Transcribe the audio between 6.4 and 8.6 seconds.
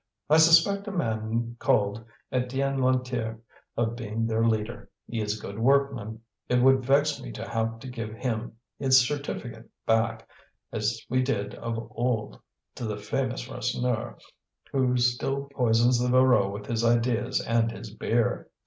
it would vex me to have to give him